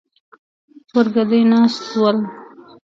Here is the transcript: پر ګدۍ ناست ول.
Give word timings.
پر 0.91 1.05
ګدۍ 1.15 1.41
ناست 1.51 1.83
ول. 1.99 2.17